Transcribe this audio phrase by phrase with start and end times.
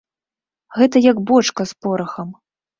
[0.77, 2.29] Гэта як бочка з порахам.